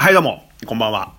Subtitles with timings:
[0.00, 1.12] はい、どうも、こんばんは。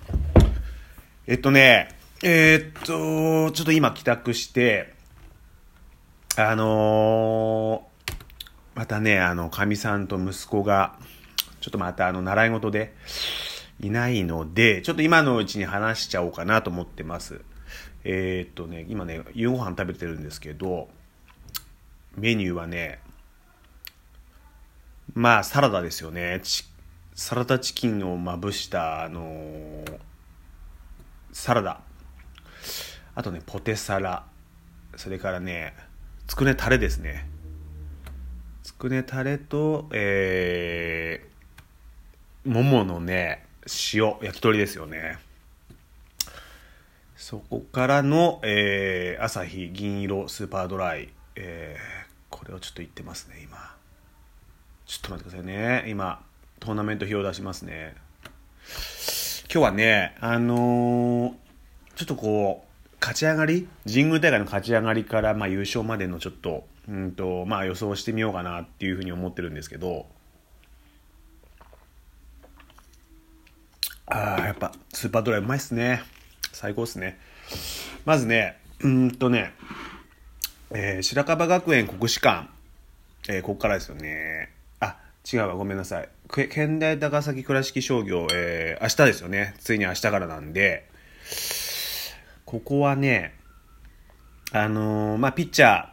[1.28, 1.90] えっとね、
[2.24, 4.94] えー、っと、ちょっと今帰宅して、
[6.38, 8.12] あのー、
[8.76, 10.96] またね、あの、かみさんと息子が、
[11.60, 12.96] ちょっとまたあの、習い事で
[13.82, 17.42] いないので、ちょっと今のうちに話しちゃおうかなと思ってます。
[18.06, 20.88] えー、っとね、今ね、夕ご飯食べてるんですけど、
[22.16, 23.02] メニューはね、
[25.14, 26.40] まあ、サラダですよね。
[26.44, 26.64] チ
[27.20, 30.00] サラダチキンをまぶした、あのー
[31.34, 31.82] サラダ。
[33.14, 34.24] あとね、ポテサラ。
[34.96, 35.76] それからね、
[36.28, 37.28] つくねタレですね。
[38.64, 43.46] つくねタレと、えー、もものね、
[43.94, 45.18] 塩、焼き鳥ですよね。
[47.18, 51.10] そこからの、えー、朝日銀色スーパードライ。
[51.36, 53.76] えー、これをちょっと言ってますね、今。
[54.86, 55.84] ちょっと待ってくださいね。
[55.90, 56.24] 今、
[56.60, 57.96] トーナメント表を出しますね。
[59.52, 61.34] 今日はね、あのー
[61.96, 70.06] ちょっとこう、勝ち上がり神宮大会の勝ち上がりから、まあ、優勝までのちょっと、うんと、まあ、予想してみようかなっていうふうに思ってるんですけど、
[74.06, 76.02] ああ、やっぱ、スーパードライうまいっすね。
[76.54, 77.20] 最高っすね。
[78.06, 79.54] まずね、うんとね、
[80.72, 82.50] えー白樺学園国士舘、
[83.28, 84.54] えーここからですよね。
[85.32, 86.10] 違うわ、ごめんなさい。
[86.50, 89.54] 県大高崎倉敷商業、えー明日ですよね。
[89.60, 90.88] ついに明日からなんで、
[92.46, 93.36] ここはね、
[94.52, 95.88] あのーまあ、ピッチャー、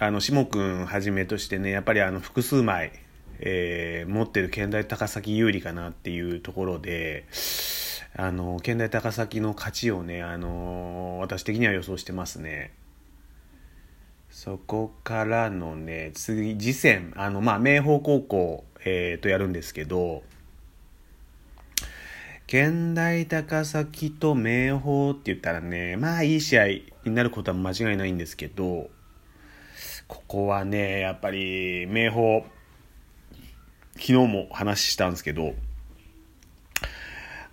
[0.00, 2.92] あの、下君はじめとしてね、やっぱりあの、複数枚、
[3.38, 7.26] えー持ってる県大高崎有利かなっていうところで、
[8.16, 12.72] あの、県大高崎の勝ちをね、あのー私的には予想してますね。
[14.36, 20.24] そこからのね、次、次戦、あの、まあ、明豊高校、えーとやるんですけど、
[22.46, 28.90] 県大高崎と明豊って言ったらね、まあいい試合になることは間違いないんですけど、
[30.06, 32.46] ここはね、やっぱり明豊、
[33.94, 35.54] 昨日も話したんですけど、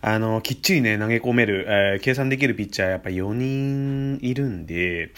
[0.02, 5.12] あの、きっちりね、投げ込める、えー計算できるピッチャーやっぱ4人いるんで、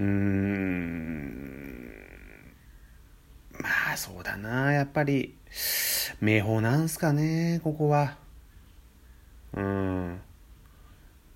[0.00, 1.84] うーん、
[3.60, 5.36] まあそうだな、やっぱり、
[6.22, 8.16] 明豊なんすかね、ここは。
[9.52, 10.20] うん。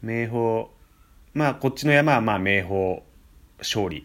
[0.03, 0.71] 明豊。
[1.35, 3.03] まあ、こっちの山はまあ、明豊
[3.59, 4.05] 勝利っ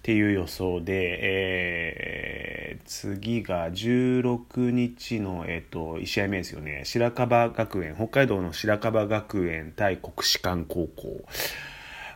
[0.00, 6.82] ていう予想で、えー、次が16日の、えっ、と、1試合目ですよね。
[6.84, 11.26] 白樺学園、北海道の白樺学園対国士舘高校。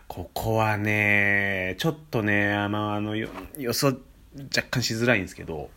[0.09, 3.95] ここはね、ちょっとね、あの、あの、よ予想
[4.55, 5.69] 若干しづらいんですけど、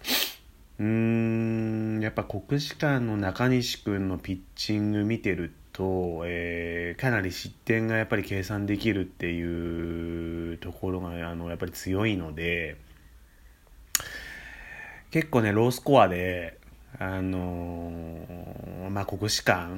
[0.79, 12.77] うーんやっぱ国士舘の中西君のピッチング見てると、えーかなり失点がやっぱり計算できるっていうところがあのやっぱり強いので
[15.11, 16.59] 結構ねロースコアで
[16.99, 19.71] あのーまあ国士舘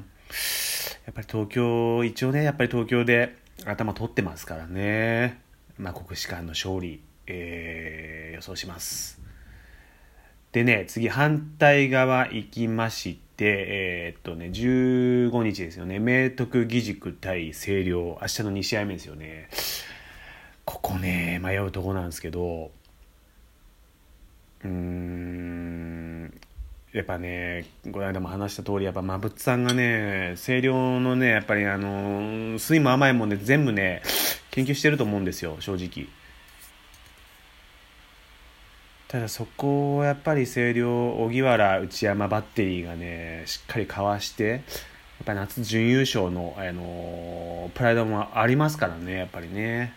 [1.06, 5.40] やっぱり東京一応ねやっぱり東京で頭取ってますからね
[5.78, 9.20] まあ国士舘の勝利、えー予想します。
[10.52, 15.98] でね、次反対側行きまして、えーっとね、15日ですよね。
[15.98, 18.18] 明徳義塾対星稜。
[18.20, 19.48] 明日の2試合目ですよね。
[20.64, 22.70] ここね、迷うとこなんですけど、
[24.62, 25.83] うーん、
[26.94, 34.00] やっぱね、この間も話した通り、やっぱまぶっさんがね、星稜のね、やっぱりあの、酸いも甘いもんで全部ね、
[34.52, 36.06] 研究してると思うんですよ、正直。
[39.08, 44.60] ただそこをやっぱり星稜荻原内山バッテリーがねしっかりかわしてやっ
[45.24, 49.92] ぱり夏準優勝の、あのプライドもありますからねやっぱりね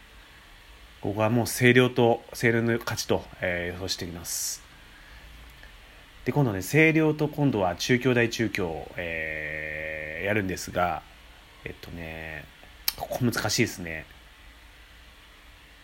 [1.02, 4.67] ここはもう星稜と星稜の勝ちと、えー予想しています
[6.28, 11.02] で今度ね星稜と今度は中京大中京、えーやるんですが
[11.64, 12.44] えっとね
[12.98, 14.06] ここ難しいですね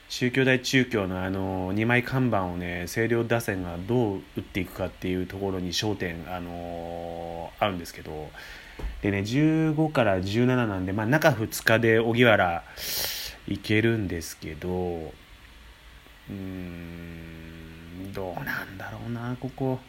[0.09, 8.29] 中京大中京のあの2枚看板をね星稜打線がどう打っていくかっていうところに焦点、あのあるんですけど
[9.01, 12.63] でね15から17なんで、まあ、中2日で荻原
[13.47, 19.79] いけるんですけどうーんどうなんだろうなここ。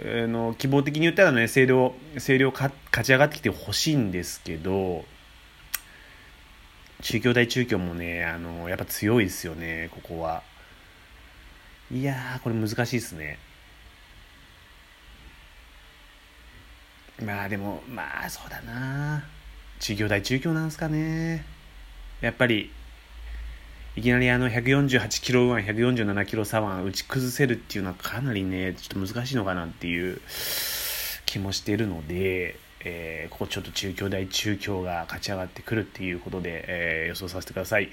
[0.00, 2.72] あの希望的に言ったらね星稜星稜勝
[3.04, 5.04] ち上がってきてほしいんですけど
[7.02, 10.42] 中京大中京もねあのやっぱ強いですよねここは。
[11.92, 13.38] いやーこれ難しいですね。
[17.24, 19.24] まあでもまあそうだな。
[19.80, 21.44] 中京大中京なんですかね。
[22.20, 22.70] やっぱり
[23.96, 30.20] いきなりあの148キロ右腕147キロ左腕打ち崩せるっていうのはかなりねちょっと難しいのかなっていう
[31.26, 37.90] 気もしているので、えー、ここちょっと中京大中京が勝ち上がってくるっていうことで、えー、予想させてください。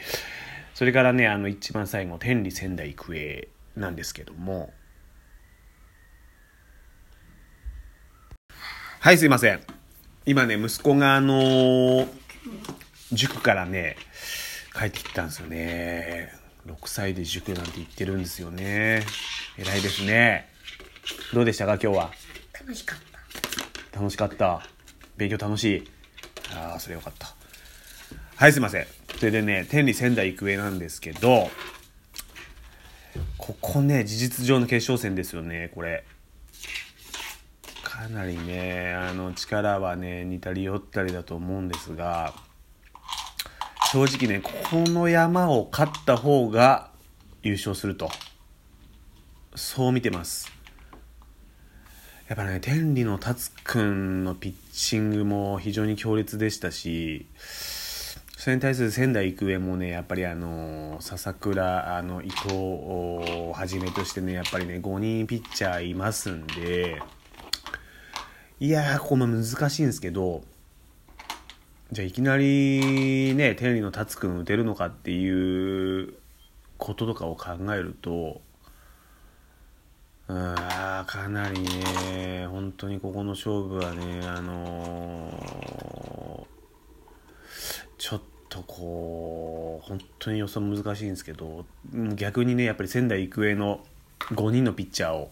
[0.75, 4.71] それからねあの一番最後天理仙台育英なんですけども。
[8.99, 9.61] はいすいません。
[10.27, 12.07] 今ね息子があのー、
[13.13, 13.97] 塾からね
[14.77, 16.31] 帰ってきたんですよね。
[16.67, 19.03] 6歳で塾なんて言ってるんですよね。
[19.57, 20.49] 偉いですね。
[21.33, 22.11] どうでしたか今日は？
[22.53, 22.99] 楽しかっ
[23.91, 23.99] た。
[23.99, 24.61] 楽しかった。
[25.15, 25.89] 勉強楽しい。
[26.53, 27.33] ああそれよかった。
[28.35, 28.85] はいすいません。
[29.17, 31.49] それでね天理仙台育英なんですけど
[33.37, 36.03] ここね事実上の決勝戦ですよねこれ。
[37.83, 42.35] かなりねあの力はね似たり寄ったりだと思うんですが
[43.89, 46.91] 正直ね、ここの山を勝った方が
[47.41, 48.09] 優勝すると。
[49.55, 50.51] そう見てます。
[52.27, 67.01] やっぱね、天理の達くんのピッチングも非常に強烈でしたし、それに対する仙台育英もね、やっぱりあの、笹倉、あの、伊藤をはじめとしてね、やっぱりね、5人ピッチャーいますんで、
[68.59, 70.43] いやー、ここも難しいんですけど、
[71.91, 76.15] じゃあいきなりね天理の達くん打てるのかっていう
[76.77, 78.41] こととかを考えると
[80.27, 80.55] うん
[81.05, 86.45] かなりね本当にここの勝負はねあのー、
[87.97, 91.65] ちょっとこう本当に予想難しいんですけど
[92.15, 93.79] 逆にねやっぱり仙台育英の
[94.19, 95.31] 5人のピッチャーを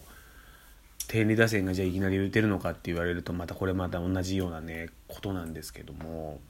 [1.08, 6.40] 天理打線がじゃあいきなり打てるのかって言われるとまたこれまた同じようなねことなんですけども。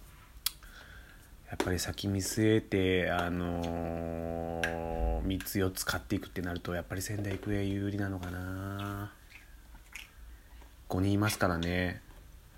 [1.49, 9.13] やっぱり先見据えてあのー、3つ4つ買っていくってなるとやっぱり仙台育英有利なのかな。
[10.89, 12.03] 5人いますからね。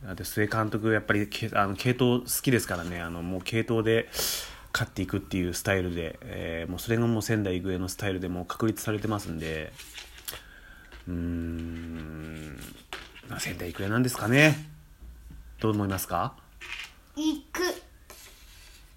[0.05, 3.01] だって須江監督やっぱりあの系統好きですからね。
[3.01, 4.09] あのもう系統で
[4.73, 9.73] 勝っていくっていうスタイルで、えー、もうそれがもう仙台育英のスタイルでも確立されてますんで。
[11.09, 12.59] うーん、
[13.29, 14.57] まあ、仙台育英なんですかね。
[15.59, 16.35] どう思いますか？
[17.17, 17.63] 行く。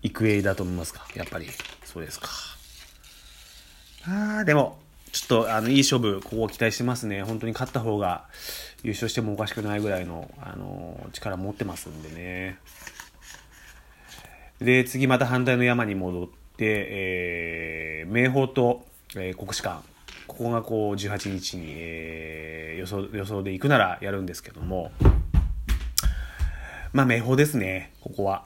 [0.04, 1.08] 育英だと思いますか？
[1.16, 1.48] やっぱり。
[1.86, 2.28] そうですか。
[4.04, 4.80] あーでも
[5.12, 7.24] ちょっとあのいい勝負ここを期待してますね。
[7.24, 8.26] 本当に勝った方が
[8.84, 12.60] 優勝してもおかしくないぐらいの、あの力持ってますんでね。
[14.60, 18.86] で次また反対の山に戻って、えー、明豊と、
[19.16, 19.82] えー、国士舘
[20.32, 24.94] ここがこう18日に、えー、予想予想で行くならやるんですけども
[26.94, 28.46] まあ明豊ですねここは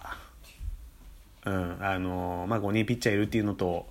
[1.46, 3.86] うんあのまあ5人ピッチャーいるっていうのと、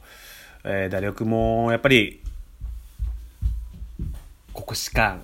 [0.64, 2.20] えー、打力もやっぱり
[4.52, 5.20] 国士舘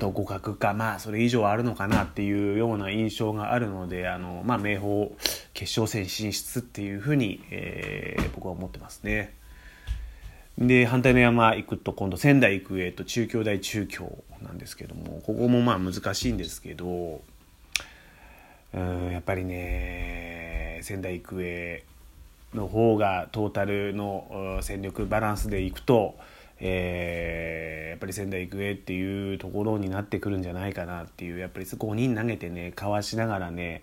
[0.00, 5.14] と互角かまあそれ以上あるのかなっていうような印象があるのであのまあ明豊
[5.54, 9.38] 決勝戦進出っていうふうに、えー、僕は思ってますね。
[10.60, 17.22] で反対の山行くと今度仙台育英と中京大中京なんですけどもここもまあ難しいんですけど
[18.74, 21.84] うんやっぱりね仙台育英
[22.54, 26.16] の方がトータルの戦力バランスでいくと、
[26.58, 33.82] えー、やっぱり仙台育英っていうところになってくるんじゃないかなっていうやっぱり5人投げてねかわしながらね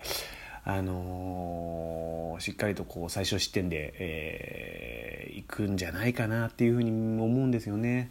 [0.64, 8.10] あのー、しっかりとこう最初失点で、えー、いくんじゃないかなっていうふうに思うんですよね。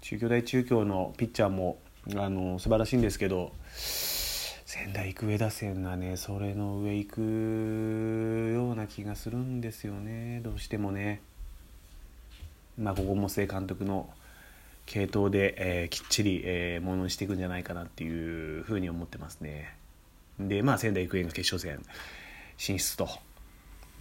[0.00, 1.78] 中京大中京のピッチャーも、
[2.14, 7.20] あのー、素晴らしいんですけど仙台育英打線がねそれの上行く
[8.54, 11.20] ような気がするんですよねどうしてもね。
[12.78, 14.08] まあ、ここも須江監督の
[14.86, 19.76] 系統で、えー、きっちり、えー、ものにしていくんじゃないかなっていうふうに思ってますね。
[20.48, 21.84] で、まあ、仙台育英が決勝戦
[22.56, 23.08] 進出と。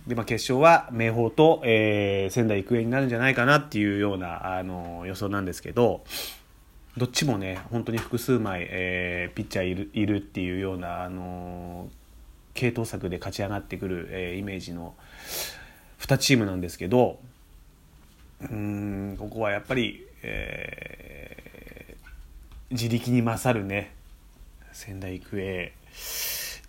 [0.08, 6.04] で、まあ、決勝は明豊と、えー、仙台育英になるんじゃないかなっていうような、あの予想なんですけど、
[6.98, 11.90] どっちもね、本当に複数枚、えー、ピッチャーいるいるっていうような、あの
[12.54, 14.96] 系統策で勝ち上がってくる、えー、イメージの
[16.00, 17.20] 2チームなんですけど、
[18.42, 23.94] うんここはやっぱり、えー、自力に勝るね
[24.74, 25.72] 仙台育英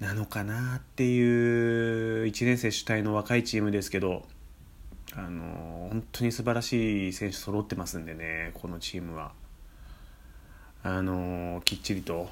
[0.00, 4.24] なのかなっていう1年生主体の若いチームですけど
[5.14, 9.32] あの本当に素晴らしい選手揃ってますんでねこのチームは。
[10.82, 12.30] あのきっちりと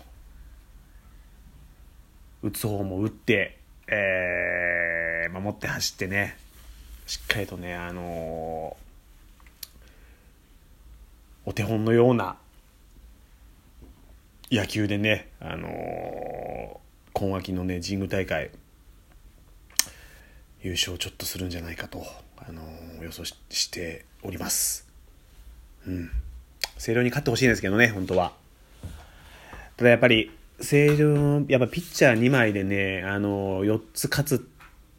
[2.43, 3.59] 打つ方も打って、
[3.89, 6.37] えー守って走ってね
[7.07, 8.77] しっかりとね、あの
[11.47, 12.37] お手本のような
[14.51, 16.81] 野球でね、あの
[17.13, 18.51] 今秋のね神宮大会
[20.63, 22.03] 優勝ちょっとするんじゃないかと、
[22.39, 22.63] あの
[23.03, 24.89] 予想ししております。
[25.87, 26.11] うん。
[26.77, 28.33] 星稜に勝ってほしいんですけどね、本当は。
[29.77, 34.39] ただやっぱり、星稜、やっぱピッチャー2枚でね、あの4つ勝つっ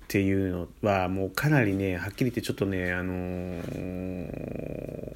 [0.08, 5.16] ていうのは、もうかなりね、はっきり言ってちょっとね、あのー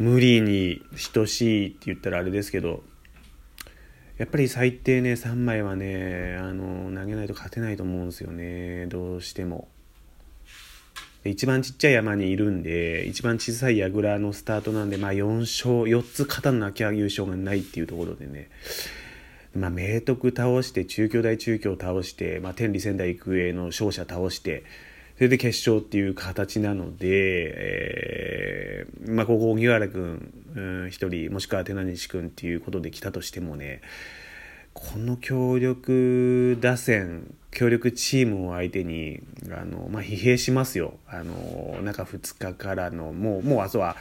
[0.00, 2.82] 無理に等しいって言ったらあれですけど、
[4.16, 8.86] やっぱり最低ね3枚はねあの投げないと勝てないと思うんですよね。
[8.86, 9.68] どうしても。
[11.22, 18.48] 一番ちっちゃい山にいるんで一番小さい櫓のスタートなんでまあ4勝4つ勝たなきゃ優勝がないっていうところでね。
[19.54, 24.64] まあ明徳倒して中京大中京倒して、まあ、天理仙台育英の勝者倒して
[25.20, 33.82] それで決勝っていう形なので、えーまあ、ここ荻原君うん人もしくは寺西君っていうことで来たとしてもね
[34.72, 40.94] この強力打線強力チームを相手にあの、まあ、疲弊しますよ。
[41.06, 43.96] あの中2日からのもうもうあとは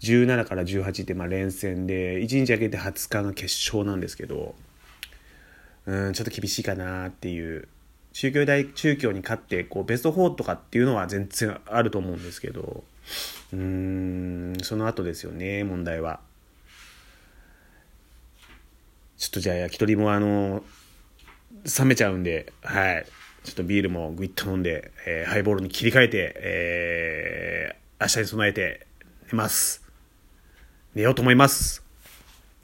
[0.00, 4.56] 17から18ってまあ連戦で1日空けて20日が決勝なんですけど
[5.86, 7.68] うんちょっと厳しいかなっていう
[8.14, 12.84] 中京大中京に勝ってこうベスト4とかっていうのは全然あると思うんですけど。
[13.52, 16.20] うーんその後ですよね問題は。
[19.18, 20.62] ちょっとじゃあ焼き鳥もあの
[21.78, 23.06] 冷めちゃうんではい。
[23.42, 28.86] ちょっとビールもグイッと飲んで、えーハイボールに切り替えて、えー明日に備えて
[29.32, 29.82] 寝ます。
[30.94, 31.83] 寝ようと思います。